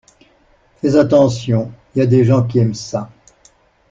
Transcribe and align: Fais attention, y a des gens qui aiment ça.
Fais 0.77 0.95
attention, 0.95 1.71
y 1.95 2.01
a 2.01 2.07
des 2.07 2.25
gens 2.25 2.41
qui 2.47 2.57
aiment 2.57 2.73
ça. 2.73 3.11